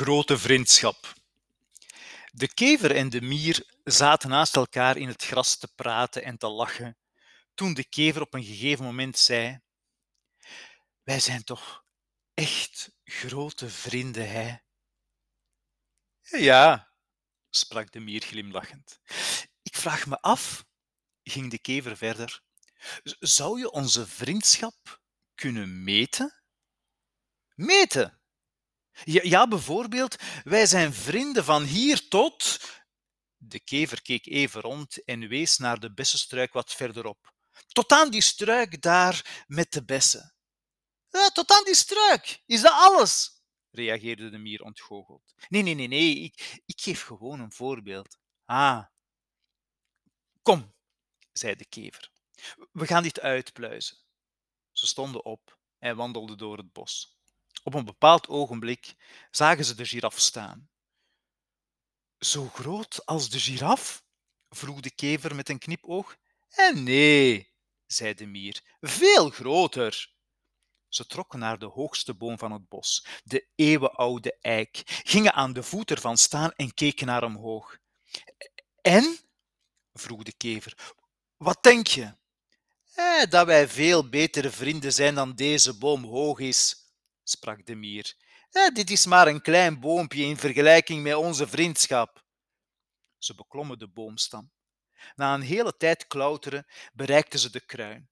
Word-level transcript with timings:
Grote 0.00 0.38
vriendschap. 0.38 1.14
De 2.32 2.54
kever 2.54 2.96
en 2.96 3.10
de 3.10 3.20
mier 3.20 3.74
zaten 3.84 4.28
naast 4.28 4.56
elkaar 4.56 4.96
in 4.96 5.08
het 5.08 5.24
gras 5.24 5.56
te 5.56 5.68
praten 5.74 6.24
en 6.24 6.38
te 6.38 6.48
lachen, 6.48 6.96
toen 7.54 7.74
de 7.74 7.84
kever 7.84 8.22
op 8.22 8.34
een 8.34 8.44
gegeven 8.44 8.84
moment 8.84 9.18
zei: 9.18 9.60
Wij 11.02 11.20
zijn 11.20 11.44
toch 11.44 11.84
echt 12.34 12.92
grote 13.04 13.68
vrienden, 13.68 14.30
hè? 14.30 14.56
Ja, 16.38 16.92
sprak 17.50 17.92
de 17.92 18.00
mier 18.00 18.22
glimlachend. 18.22 19.00
Ik 19.62 19.76
vraag 19.76 20.06
me 20.06 20.20
af, 20.20 20.64
ging 21.22 21.50
de 21.50 21.58
kever 21.58 21.96
verder, 21.96 22.42
zou 23.18 23.58
je 23.58 23.70
onze 23.70 24.06
vriendschap 24.06 25.00
kunnen 25.34 25.84
meten? 25.84 26.42
Meten? 27.54 28.19
Ja, 29.04 29.20
ja, 29.22 29.48
bijvoorbeeld, 29.48 30.16
wij 30.44 30.66
zijn 30.66 30.92
vrienden 30.92 31.44
van 31.44 31.62
hier 31.62 32.08
tot. 32.08 32.60
De 33.36 33.60
kever 33.60 34.02
keek 34.02 34.26
even 34.26 34.60
rond 34.60 35.04
en 35.04 35.28
wees 35.28 35.56
naar 35.56 35.80
de 35.80 35.92
bessenstruik 35.92 36.52
wat 36.52 36.72
verderop. 36.72 37.32
Tot 37.66 37.92
aan 37.92 38.10
die 38.10 38.22
struik 38.22 38.82
daar 38.82 39.44
met 39.46 39.72
de 39.72 39.84
bessen. 39.84 40.34
Tot 41.32 41.50
aan 41.50 41.64
die 41.64 41.74
struik. 41.74 42.42
Is 42.46 42.60
dat 42.60 42.72
alles? 42.72 43.40
reageerde 43.70 44.30
de 44.30 44.38
mier 44.38 44.62
ontgoocheld. 44.62 45.34
Nee, 45.48 45.62
nee, 45.62 45.74
nee, 45.74 45.86
nee, 45.86 46.14
ik, 46.14 46.62
ik 46.66 46.80
geef 46.80 47.02
gewoon 47.02 47.40
een 47.40 47.52
voorbeeld. 47.52 48.18
Ah. 48.44 48.86
Kom, 50.42 50.74
zei 51.32 51.54
de 51.54 51.64
kever. 51.64 52.10
We 52.72 52.86
gaan 52.86 53.02
dit 53.02 53.20
uitpluizen. 53.20 53.96
Ze 54.72 54.86
stonden 54.86 55.24
op 55.24 55.58
en 55.78 55.96
wandelden 55.96 56.38
door 56.38 56.56
het 56.56 56.72
bos. 56.72 57.19
Op 57.62 57.74
een 57.74 57.84
bepaald 57.84 58.28
ogenblik 58.28 58.94
zagen 59.30 59.64
ze 59.64 59.74
de 59.74 59.84
giraf 59.84 60.18
staan. 60.18 60.68
Zo 62.18 62.48
groot 62.48 63.06
als 63.06 63.30
de 63.30 63.40
giraf? 63.40 64.04
vroeg 64.48 64.80
de 64.80 64.90
kever 64.90 65.34
met 65.34 65.48
een 65.48 65.58
knipoog. 65.58 66.16
En 66.48 66.76
eh, 66.76 66.82
nee, 66.82 67.52
zei 67.86 68.14
de 68.14 68.26
mier, 68.26 68.62
veel 68.80 69.30
groter. 69.30 70.12
Ze 70.88 71.06
trokken 71.06 71.38
naar 71.38 71.58
de 71.58 71.66
hoogste 71.66 72.14
boom 72.14 72.38
van 72.38 72.52
het 72.52 72.68
bos, 72.68 73.06
de 73.24 73.48
eeuwenoude 73.54 74.36
eik, 74.40 74.82
gingen 74.84 75.32
aan 75.32 75.52
de 75.52 75.62
voet 75.62 75.90
ervan 75.90 76.16
staan 76.16 76.52
en 76.52 76.74
keken 76.74 77.06
naar 77.06 77.24
omhoog. 77.24 77.78
En? 78.80 79.18
vroeg 79.92 80.22
de 80.22 80.32
kever. 80.32 80.94
Wat 81.36 81.62
denk 81.62 81.86
je? 81.86 82.14
Eh, 82.94 83.30
dat 83.30 83.46
wij 83.46 83.68
veel 83.68 84.08
betere 84.08 84.50
vrienden 84.50 84.92
zijn 84.92 85.14
dan 85.14 85.34
deze 85.34 85.78
boom 85.78 86.04
hoog 86.04 86.38
is, 86.38 86.89
sprak 87.30 87.66
de 87.66 87.74
mier. 87.74 88.14
Eh, 88.50 88.68
dit 88.68 88.90
is 88.90 89.06
maar 89.06 89.26
een 89.26 89.40
klein 89.40 89.80
boompje 89.80 90.22
in 90.22 90.36
vergelijking 90.36 91.02
met 91.02 91.14
onze 91.14 91.48
vriendschap. 91.48 92.24
Ze 93.18 93.34
beklommen 93.34 93.78
de 93.78 93.88
boomstam. 93.88 94.50
Na 95.14 95.34
een 95.34 95.42
hele 95.42 95.76
tijd 95.76 96.06
klauteren 96.06 96.66
bereikten 96.92 97.38
ze 97.38 97.50
de 97.50 97.60
kruin. 97.60 98.08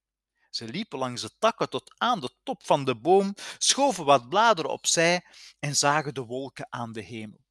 Ze 0.50 0.64
liepen 0.64 0.98
langs 0.98 1.22
de 1.22 1.30
takken 1.38 1.70
tot 1.70 1.94
aan 1.96 2.20
de 2.20 2.30
top 2.42 2.66
van 2.66 2.84
de 2.84 2.96
boom, 2.96 3.34
schoven 3.58 4.04
wat 4.04 4.28
bladeren 4.28 4.70
opzij 4.70 5.24
en 5.58 5.76
zagen 5.76 6.14
de 6.14 6.24
wolken 6.24 6.66
aan 6.72 6.92
de 6.92 7.00
hemel. 7.00 7.44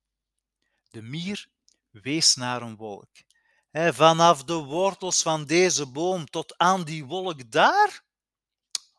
De 0.90 1.02
mier 1.02 1.48
wees 1.90 2.36
naar 2.36 2.62
een 2.62 2.76
wolk. 2.76 3.10
vanaf 3.72 4.44
de 4.44 4.54
wortels 4.54 5.22
van 5.22 5.46
deze 5.46 5.92
boom 5.92 6.26
tot 6.26 6.58
aan 6.58 6.84
die 6.84 7.06
wolk 7.06 7.52
daar? 7.52 8.04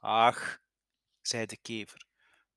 Ach, 0.00 0.60
zei 1.20 1.46
de 1.46 1.56
kever, 1.56 2.06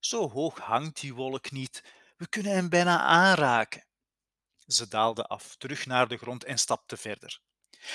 zo 0.01 0.29
hoog 0.29 0.59
hangt 0.59 1.01
die 1.01 1.13
wolk 1.13 1.51
niet. 1.51 1.83
We 2.17 2.27
kunnen 2.27 2.51
hem 2.51 2.69
bijna 2.69 2.99
aanraken. 2.99 3.85
Ze 4.67 4.87
daalden 4.87 5.27
af, 5.27 5.55
terug 5.55 5.85
naar 5.85 6.07
de 6.07 6.17
grond 6.17 6.43
en 6.43 6.57
stapten 6.57 6.97
verder. 6.97 7.41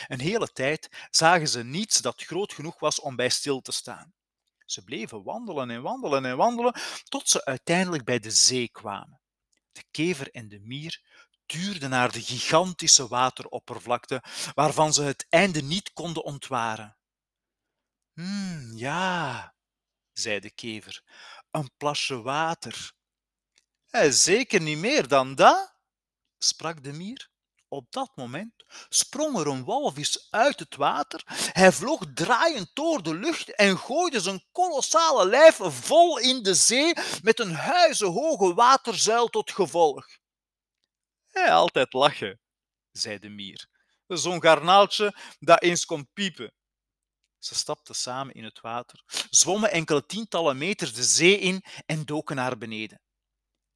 Een 0.06 0.20
hele 0.20 0.52
tijd 0.52 1.06
zagen 1.10 1.48
ze 1.48 1.64
niets 1.64 2.00
dat 2.00 2.22
groot 2.22 2.52
genoeg 2.52 2.78
was 2.78 3.00
om 3.00 3.16
bij 3.16 3.28
stil 3.28 3.60
te 3.60 3.72
staan. 3.72 4.14
Ze 4.64 4.84
bleven 4.84 5.22
wandelen 5.22 5.70
en 5.70 5.82
wandelen 5.82 6.24
en 6.24 6.36
wandelen 6.36 6.74
tot 7.04 7.28
ze 7.28 7.44
uiteindelijk 7.44 8.04
bij 8.04 8.18
de 8.18 8.30
zee 8.30 8.68
kwamen. 8.68 9.20
De 9.72 9.84
kever 9.90 10.30
en 10.30 10.48
de 10.48 10.60
mier 10.60 11.02
tuurden 11.46 11.90
naar 11.90 12.12
de 12.12 12.22
gigantische 12.22 13.08
wateroppervlakte 13.08 14.22
waarvan 14.54 14.92
ze 14.92 15.02
het 15.02 15.26
einde 15.28 15.62
niet 15.62 15.92
konden 15.92 16.24
ontwaren. 16.24 16.96
Hmm, 18.12 18.76
ja, 18.76 19.54
zei 20.12 20.40
de 20.40 20.50
kever, 20.50 21.02
een 21.56 21.70
plasje 21.76 22.22
water. 22.22 22.92
Eh, 23.90 24.10
zeker 24.10 24.60
niet 24.60 24.78
meer 24.78 25.08
dan 25.08 25.34
dat, 25.34 25.74
sprak 26.38 26.82
de 26.82 26.92
mier. 26.92 27.28
Op 27.68 27.92
dat 27.92 28.16
moment 28.16 28.64
sprong 28.88 29.38
er 29.38 29.46
een 29.46 29.64
walvis 29.64 30.26
uit 30.30 30.58
het 30.58 30.76
water. 30.76 31.22
Hij 31.52 31.72
vloog 31.72 32.04
draaiend 32.14 32.70
door 32.74 33.02
de 33.02 33.14
lucht 33.14 33.54
en 33.54 33.78
gooide 33.78 34.20
zijn 34.20 34.44
kolossale 34.52 35.26
lijf 35.26 35.56
vol 35.62 36.18
in 36.18 36.42
de 36.42 36.54
zee 36.54 36.92
met 37.22 37.40
een 37.40 37.54
huizenhoge 37.54 38.54
waterzuil 38.54 39.28
tot 39.28 39.50
gevolg. 39.50 40.06
Hij 41.26 41.52
altijd 41.52 41.92
lachen, 41.92 42.40
zei 42.92 43.18
de 43.18 43.28
mier. 43.28 43.66
Zo'n 44.06 44.42
garnaaltje 44.42 45.16
dat 45.38 45.62
eens 45.62 45.84
kon 45.84 46.08
piepen. 46.12 46.52
Ze 47.46 47.54
stapten 47.54 47.94
samen 47.94 48.34
in 48.34 48.44
het 48.44 48.60
water, 48.60 49.02
zwommen 49.30 49.70
enkele 49.70 50.06
tientallen 50.06 50.58
meters 50.58 50.92
de 50.94 51.04
zee 51.04 51.38
in 51.38 51.64
en 51.86 52.04
doken 52.04 52.36
naar 52.36 52.58
beneden. 52.58 53.00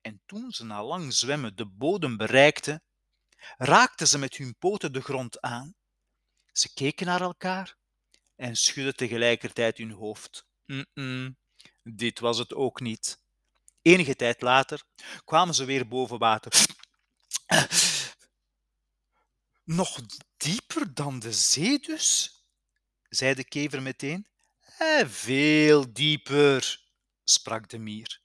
En 0.00 0.22
toen 0.26 0.52
ze 0.52 0.64
na 0.64 0.84
lang 0.84 1.14
zwemmen 1.14 1.56
de 1.56 1.66
bodem 1.66 2.16
bereikten, 2.16 2.82
raakten 3.56 4.08
ze 4.08 4.18
met 4.18 4.36
hun 4.36 4.56
poten 4.58 4.92
de 4.92 5.00
grond 5.00 5.40
aan. 5.40 5.74
Ze 6.52 6.72
keken 6.74 7.06
naar 7.06 7.20
elkaar 7.20 7.76
en 8.36 8.56
schudden 8.56 8.96
tegelijkertijd 8.96 9.78
hun 9.78 9.90
hoofd. 9.90 10.44
Dit 11.82 12.18
was 12.18 12.38
het 12.38 12.54
ook 12.54 12.80
niet. 12.80 13.18
Enige 13.82 14.16
tijd 14.16 14.42
later 14.42 14.82
kwamen 15.24 15.54
ze 15.54 15.64
weer 15.64 15.88
boven 15.88 16.18
water. 16.18 16.66
Nog 19.64 20.00
dieper 20.36 20.94
dan 20.94 21.18
de 21.18 21.32
zee 21.32 21.78
dus? 21.78 22.39
Zei 23.10 23.34
de 23.34 23.44
kever 23.44 23.82
meteen. 23.82 24.26
Eh, 24.78 25.06
veel 25.06 25.92
dieper, 25.92 26.80
sprak 27.24 27.68
de 27.68 27.78
mier. 27.78 28.20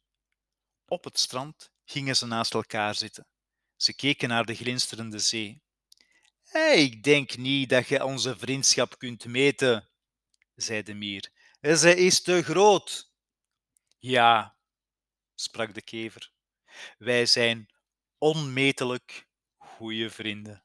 Op 0.85 1.03
het 1.03 1.19
strand 1.19 1.71
gingen 1.85 2.15
ze 2.15 2.25
naast 2.25 2.53
elkaar 2.53 2.95
zitten. 2.95 3.27
Ze 3.75 3.95
keken 3.95 4.29
naar 4.29 4.45
de 4.45 4.55
glinsterende 4.55 5.19
zee. 5.19 5.61
Hey, 6.43 6.83
ik 6.83 7.03
denk 7.03 7.37
niet 7.37 7.69
dat 7.69 7.87
je 7.87 8.03
onze 8.03 8.37
vriendschap 8.37 8.97
kunt 8.97 9.25
meten, 9.25 9.89
zei 10.55 10.83
de 10.83 10.93
mier. 10.93 11.31
Ze 11.61 11.95
is 11.95 12.21
te 12.21 12.43
groot. 12.43 13.11
Ja, 13.99 14.57
sprak 15.35 15.73
de 15.73 15.81
kever. 15.81 16.31
Wij 16.97 17.25
zijn 17.25 17.69
onmetelijk 18.17 19.27
goede 19.57 20.09
vrienden. 20.09 20.64